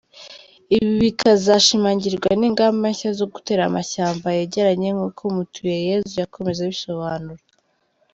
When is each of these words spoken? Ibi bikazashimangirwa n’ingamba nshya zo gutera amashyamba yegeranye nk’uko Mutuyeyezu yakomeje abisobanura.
Ibi 0.75 0.91
bikazashimangirwa 1.03 2.29
n’ingamba 2.39 2.85
nshya 2.93 3.11
zo 3.19 3.25
gutera 3.33 3.61
amashyamba 3.65 4.27
yegeranye 4.37 4.89
nk’uko 4.95 5.21
Mutuyeyezu 5.35 6.13
yakomeje 6.21 6.59
abisobanura. 6.63 7.43